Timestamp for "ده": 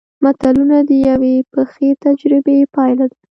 3.11-3.17